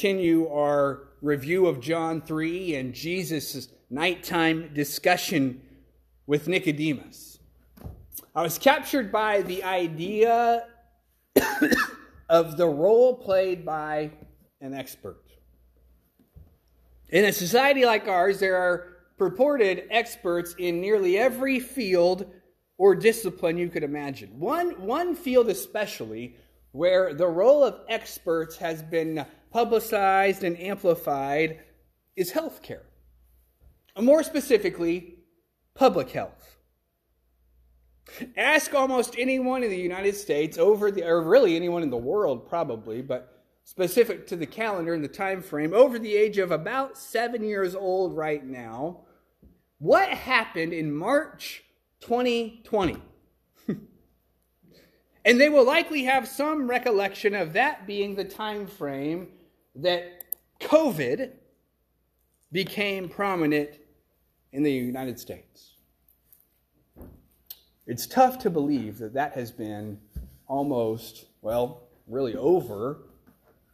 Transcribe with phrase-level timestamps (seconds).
[0.00, 5.60] continue our review of John 3 and Jesus' nighttime discussion
[6.26, 7.38] with Nicodemus.
[8.34, 10.64] I was captured by the idea
[12.30, 14.12] of the role played by
[14.62, 15.22] an expert.
[17.10, 22.24] In a society like ours, there are purported experts in nearly every field
[22.78, 24.30] or discipline you could imagine.
[24.40, 26.36] One, one field, especially,
[26.72, 31.60] where the role of experts has been publicized and amplified,
[32.16, 32.82] is healthcare.
[34.00, 35.18] More specifically,
[35.74, 36.56] public health.
[38.36, 42.48] Ask almost anyone in the United States over the, or really anyone in the world
[42.48, 46.98] probably, but specific to the calendar and the time frame, over the age of about
[46.98, 49.00] seven years old right now,
[49.78, 51.64] what happened in March
[52.00, 52.96] 2020?
[55.24, 59.28] And they will likely have some recollection of that being the time frame
[59.74, 60.24] that
[60.60, 61.32] COVID
[62.52, 63.70] became prominent
[64.52, 65.74] in the United States.
[67.86, 69.98] It's tough to believe that that has been
[70.46, 72.98] almost, well, really over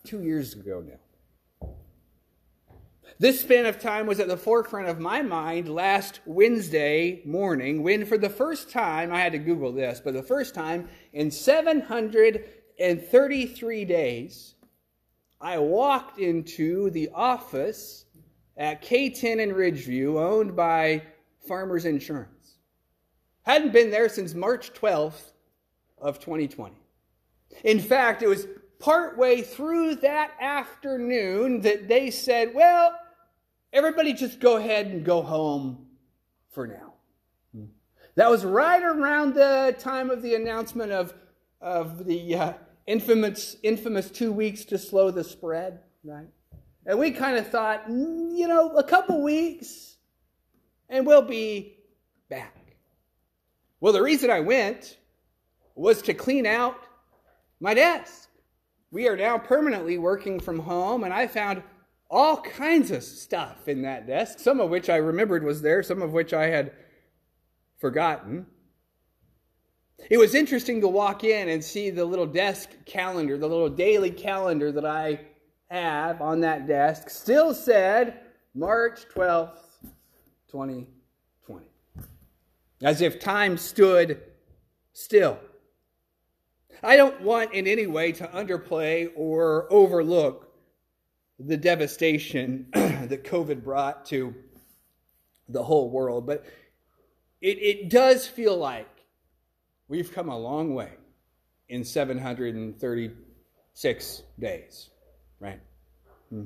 [0.04, 0.98] two years ago now.
[3.18, 8.04] This span of time was at the forefront of my mind last Wednesday morning when,
[8.04, 13.84] for the first time, I had to Google this, but the first time in 733
[13.86, 14.54] days,
[15.40, 18.04] I walked into the office
[18.54, 21.02] at K10 in Ridgeview, owned by
[21.48, 22.58] Farmers Insurance.
[23.44, 25.32] Hadn't been there since March 12th
[25.96, 26.76] of 2020.
[27.64, 28.46] In fact, it was
[28.78, 32.94] partway through that afternoon that they said, well,
[33.76, 35.86] everybody just go ahead and go home
[36.50, 36.94] for now.
[38.14, 41.12] That was right around the time of the announcement of,
[41.60, 42.52] of the uh,
[42.86, 46.28] infamous, infamous two weeks to slow the spread, right?
[46.86, 49.96] And we kind of thought, mm, you know, a couple weeks
[50.88, 51.76] and we'll be
[52.30, 52.56] back.
[53.80, 54.96] Well, the reason I went
[55.74, 56.78] was to clean out
[57.60, 58.30] my desk.
[58.90, 61.62] We are now permanently working from home, and I found
[62.10, 66.02] all kinds of stuff in that desk, some of which I remembered was there, some
[66.02, 66.72] of which I had
[67.78, 68.46] forgotten.
[70.10, 74.10] It was interesting to walk in and see the little desk calendar, the little daily
[74.10, 75.20] calendar that I
[75.68, 78.20] have on that desk, still said
[78.54, 79.58] March 12th,
[80.50, 81.66] 2020.
[82.82, 84.22] As if time stood
[84.92, 85.38] still.
[86.82, 90.45] I don't want in any way to underplay or overlook
[91.38, 94.34] the devastation that COVID brought to
[95.48, 96.44] the whole world, but
[97.40, 98.88] it, it does feel like
[99.88, 100.90] we've come a long way
[101.68, 104.90] in 736 days,
[105.40, 105.60] right?
[106.30, 106.44] Hmm.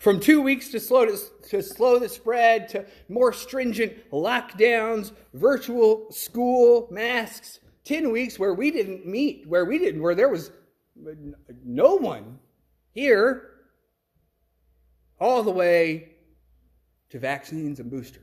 [0.00, 1.18] From two weeks to slow, to,
[1.50, 8.70] to slow the spread to more stringent lockdowns, virtual school, masks, 10 weeks where we
[8.70, 10.50] didn't meet, where we didn't, where there was
[11.64, 12.38] no one
[12.94, 13.55] here,
[15.18, 16.10] all the way
[17.10, 18.22] to vaccines and boosters.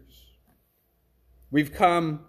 [1.51, 2.25] We've come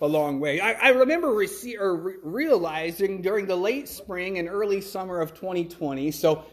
[0.00, 0.60] a long way.
[0.60, 5.34] I, I remember rece- or re- realizing during the late spring and early summer of
[5.34, 6.44] 2020, so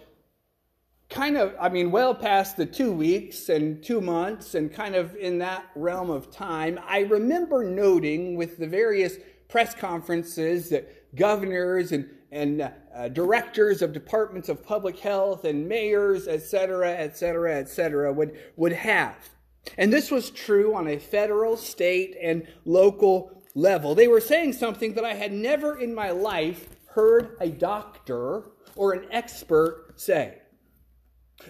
[1.10, 5.16] kind of, I mean, well past the two weeks and two months and kind of
[5.16, 11.92] in that realm of time, I remember noting with the various press conferences that governors
[11.92, 17.56] and, and uh, directors of departments of public health and mayors, et cetera, et cetera,
[17.56, 19.30] et cetera, would, would have.
[19.78, 23.96] And this was true on a federal, state, and local level.
[23.96, 28.44] They were saying something that I had never in my life heard a doctor
[28.76, 30.38] or an expert say.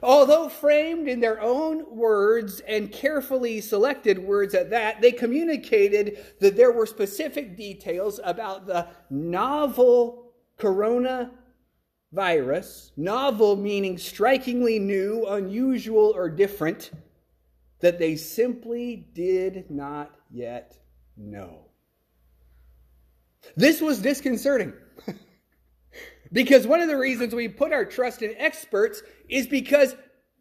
[0.04, 6.56] Although framed in their own words and carefully selected words at that, they communicated that
[6.56, 10.29] there were specific details about the novel
[10.60, 16.92] coronavirus, novel meaning strikingly new, unusual, or different,
[17.80, 20.78] that they simply did not yet
[21.18, 21.66] know.
[23.56, 24.74] This was disconcerting.
[26.32, 29.96] Because one of the reasons we put our trust in experts is because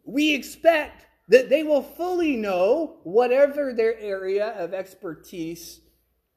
[0.05, 5.81] we expect that they will fully know whatever their area of expertise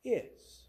[0.05, 0.62] is.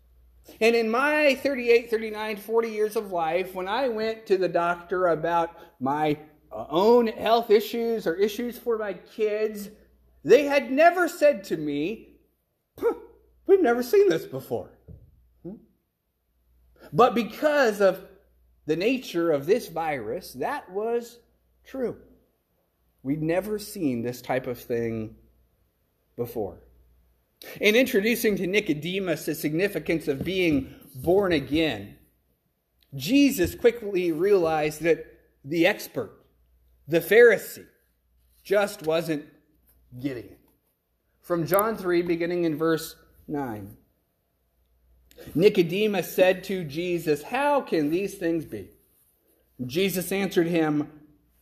[0.59, 5.07] And in my 38, 39, 40 years of life, when I went to the doctor
[5.07, 6.17] about my
[6.51, 9.69] own health issues or issues for my kids,
[10.23, 12.17] they had never said to me,
[12.79, 12.93] huh,
[13.45, 14.71] We've never seen this before.
[15.43, 15.55] Hmm?
[16.91, 18.03] But because of
[18.65, 21.19] the nature of this virus, that was
[21.65, 21.97] true.
[23.01, 25.15] We'd never seen this type of thing
[26.15, 26.62] before.
[27.59, 31.97] In introducing to Nicodemus the significance of being born again,
[32.95, 35.05] Jesus quickly realized that
[35.43, 36.11] the expert,
[36.87, 37.65] the Pharisee,
[38.43, 39.25] just wasn't
[39.99, 40.39] getting it.
[41.21, 42.95] From John 3, beginning in verse
[43.27, 43.77] 9.
[45.35, 48.69] Nicodemus said to Jesus, How can these things be?
[49.65, 50.89] Jesus answered him,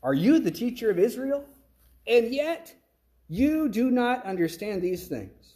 [0.04, 1.46] Are you the teacher of Israel?
[2.06, 2.74] And yet
[3.28, 5.56] you do not understand these things.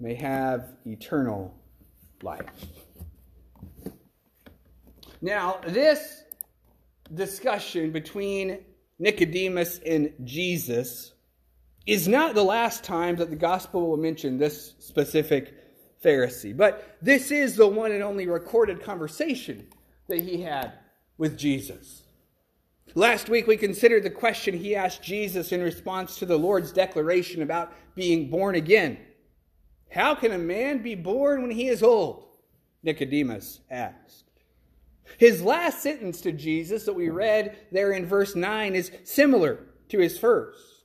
[0.00, 1.54] may have eternal
[2.22, 2.66] life.
[5.20, 6.22] Now, this
[7.12, 8.58] discussion between
[8.98, 11.12] Nicodemus and Jesus
[11.86, 15.54] is not the last time that the gospel will mention this specific
[16.02, 19.66] Pharisee, but this is the one and only recorded conversation
[20.08, 20.72] that he had
[21.16, 22.02] with Jesus.
[22.94, 27.42] Last week, we considered the question he asked Jesus in response to the Lord's declaration
[27.42, 28.98] about being born again.
[29.90, 32.24] How can a man be born when he is old?
[32.82, 34.24] Nicodemus asked.
[35.18, 39.98] His last sentence to Jesus that we read there in verse 9 is similar to
[39.98, 40.84] his first.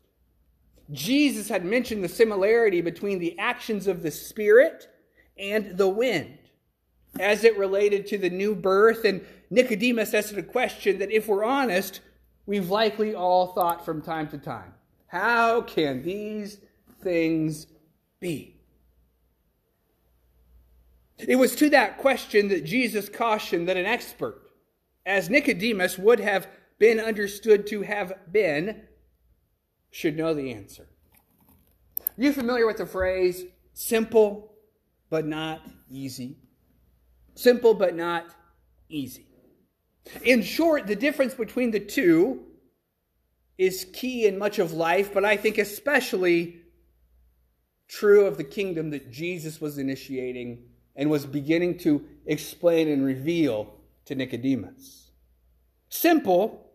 [0.92, 4.88] Jesus had mentioned the similarity between the actions of the Spirit
[5.38, 6.38] and the wind
[7.20, 9.06] as it related to the new birth.
[9.06, 12.02] And Nicodemus asked a question that, if we're honest,
[12.46, 14.74] we've likely all thought from time to time.
[15.08, 16.60] How can these
[17.02, 17.68] things
[18.20, 18.59] be?
[21.28, 24.42] It was to that question that Jesus cautioned that an expert,
[25.06, 28.84] as Nicodemus would have been understood to have been,
[29.92, 30.88] should know the answer.
[32.00, 33.44] Are you familiar with the phrase
[33.74, 34.54] simple
[35.10, 36.38] but not easy?
[37.36, 38.34] Simple but not
[38.88, 39.28] easy.
[40.24, 42.46] In short, the difference between the two
[43.58, 46.62] is key in much of life, but I think especially
[47.88, 50.64] true of the kingdom that Jesus was initiating
[51.00, 53.74] and was beginning to explain and reveal
[54.04, 55.12] to Nicodemus.
[55.88, 56.74] Simple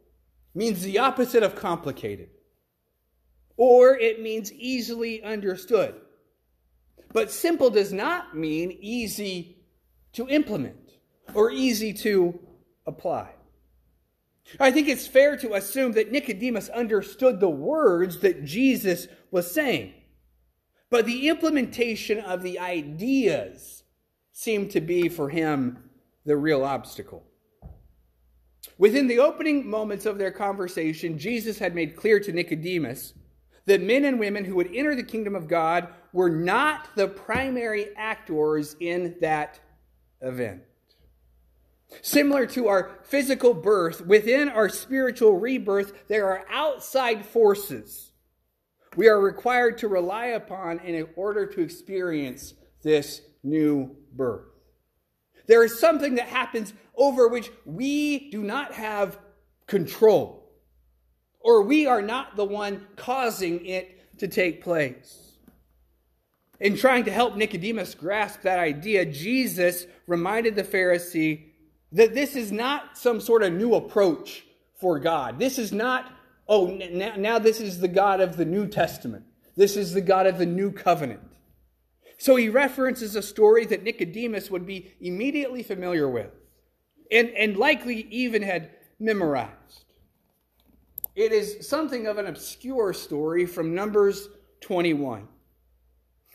[0.54, 2.30] means the opposite of complicated,
[3.58, 5.94] or it means easily understood.
[7.12, 9.58] But simple does not mean easy
[10.14, 10.92] to implement
[11.34, 12.40] or easy to
[12.86, 13.30] apply.
[14.58, 19.92] I think it's fair to assume that Nicodemus understood the words that Jesus was saying,
[20.88, 23.82] but the implementation of the ideas
[24.34, 25.78] seemed to be for him
[26.26, 27.25] the real obstacle.
[28.76, 33.14] Within the opening moments of their conversation, Jesus had made clear to Nicodemus
[33.64, 37.96] that men and women who would enter the kingdom of God were not the primary
[37.96, 39.58] actors in that
[40.20, 40.62] event.
[42.02, 48.10] Similar to our physical birth, within our spiritual rebirth, there are outside forces
[48.96, 54.46] we are required to rely upon in order to experience this new birth.
[55.46, 59.19] There is something that happens over which we do not have
[59.67, 60.51] control,
[61.41, 65.32] or we are not the one causing it to take place.
[66.60, 71.46] In trying to help Nicodemus grasp that idea, Jesus reminded the Pharisee
[71.93, 74.44] that this is not some sort of new approach
[74.81, 75.39] for God.
[75.39, 76.13] This is not,
[76.48, 79.24] oh, now, now this is the God of the New Testament.
[79.56, 81.20] This is the God of the New Covenant.
[82.18, 86.30] So he references a story that Nicodemus would be immediately familiar with
[87.10, 89.84] and, and likely even had memorized.
[91.14, 94.28] It is something of an obscure story from Numbers
[94.62, 95.28] 21.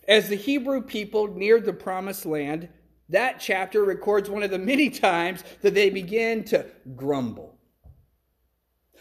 [0.08, 2.70] As the Hebrew people neared the promised land,
[3.10, 7.59] that chapter records one of the many times that they began to grumble.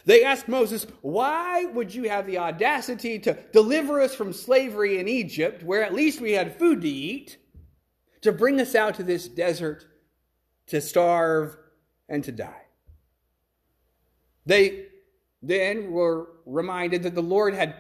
[0.05, 5.09] They asked Moses, Why would you have the audacity to deliver us from slavery in
[5.09, 7.37] Egypt, where at least we had food to eat,
[8.23, 9.87] to bring us out to this desert
[10.69, 11.57] to starve
[12.09, 12.63] and to die?
[14.47, 14.87] They
[15.43, 17.77] then were reminded that the Lord had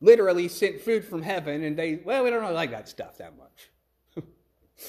[0.00, 3.32] literally sent food from heaven, and they, well, we don't really like that stuff that
[3.36, 4.24] much.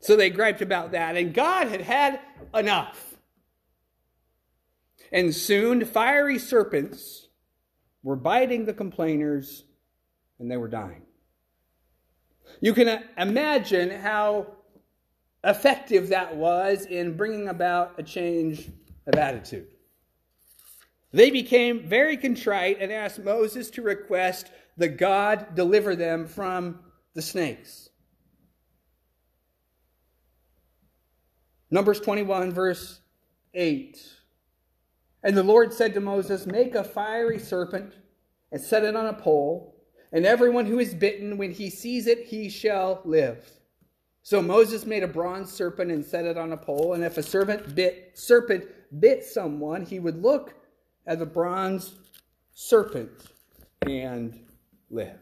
[0.00, 2.20] so they griped about that, and God had had
[2.54, 3.09] enough.
[5.12, 7.28] And soon fiery serpents
[8.02, 9.64] were biting the complainers
[10.38, 11.02] and they were dying.
[12.60, 14.46] You can uh, imagine how
[15.44, 18.70] effective that was in bringing about a change
[19.06, 19.68] of attitude.
[21.12, 26.80] They became very contrite and asked Moses to request that God deliver them from
[27.14, 27.88] the snakes.
[31.70, 33.00] Numbers 21, verse
[33.54, 34.19] 8.
[35.22, 37.94] And the Lord said to Moses, Make a fiery serpent
[38.52, 39.76] and set it on a pole,
[40.12, 43.48] and everyone who is bitten, when he sees it, he shall live.
[44.22, 47.22] So Moses made a bronze serpent and set it on a pole, and if a
[47.22, 48.64] serpent bit, serpent
[48.98, 50.54] bit someone, he would look
[51.06, 51.94] at the bronze
[52.52, 53.10] serpent
[53.82, 54.38] and
[54.90, 55.18] live.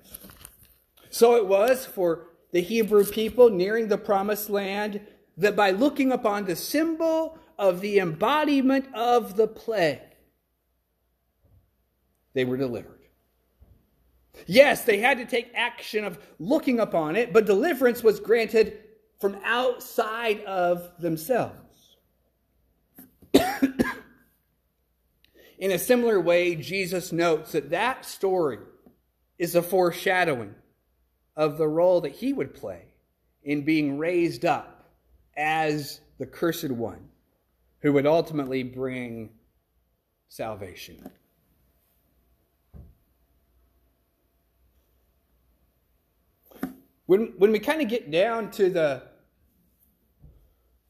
[1.11, 5.01] So it was for the Hebrew people nearing the promised land
[5.37, 10.01] that by looking upon the symbol of the embodiment of the plague,
[12.35, 12.95] they were delivered.
[14.47, 18.79] Yes, they had to take action of looking upon it, but deliverance was granted
[19.19, 21.97] from outside of themselves.
[25.59, 28.59] In a similar way, Jesus notes that that story
[29.39, 30.55] is a foreshadowing
[31.37, 32.83] of the role that he would play
[33.43, 34.91] in being raised up
[35.37, 37.09] as the cursed one
[37.81, 39.31] who would ultimately bring
[40.29, 41.11] salvation.
[47.07, 49.03] When, when we kind of get down to the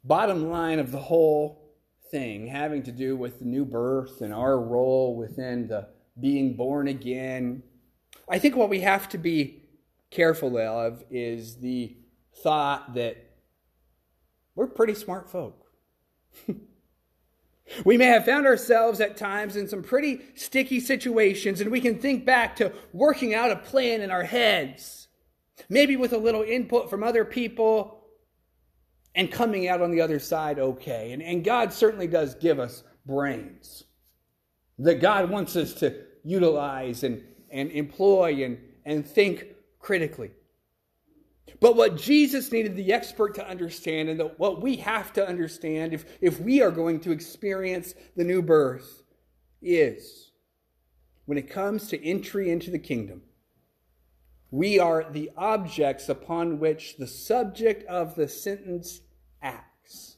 [0.03, 1.77] bottom line of the whole
[2.11, 6.89] thing, having to do with the new birth and our role within the being born
[6.89, 7.63] again,
[8.29, 9.63] I think what we have to be
[10.11, 11.97] careful of is the
[12.43, 13.17] thought that
[14.55, 15.67] we're pretty smart folk.
[17.85, 21.99] we may have found ourselves at times in some pretty sticky situations, and we can
[21.99, 25.09] think back to working out a plan in our heads,
[25.69, 28.05] maybe with a little input from other people,
[29.15, 31.13] and coming out on the other side okay.
[31.13, 33.85] And, and God certainly does give us brains
[34.79, 39.47] that God wants us to utilize and, and employ and, and think
[39.79, 40.31] critically.
[41.61, 46.05] But what Jesus needed the expert to understand, and what we have to understand if,
[46.21, 49.03] if we are going to experience the new birth,
[49.61, 50.31] is
[51.25, 53.23] when it comes to entry into the kingdom,
[54.51, 59.01] we are the objects upon which the subject of the sentence
[59.43, 60.17] acts.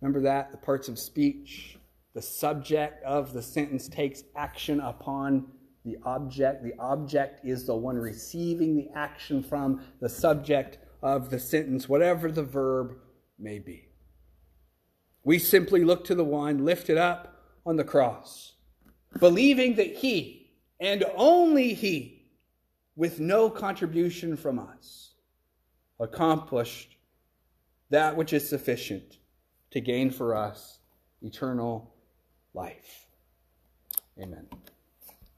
[0.00, 0.52] Remember that?
[0.52, 1.76] The parts of speech.
[2.14, 5.48] The subject of the sentence takes action upon
[5.84, 6.62] the object.
[6.62, 12.30] The object is the one receiving the action from the subject of the sentence, whatever
[12.30, 12.96] the verb
[13.38, 13.88] may be.
[15.24, 18.54] We simply look to the one lifted up on the cross,
[19.18, 22.26] believing that he and only he,
[22.96, 25.14] with no contribution from us,
[26.00, 26.96] accomplished
[27.90, 29.18] that which is sufficient
[29.70, 30.80] to gain for us
[31.22, 31.94] eternal
[32.54, 33.06] life.
[34.20, 34.46] Amen.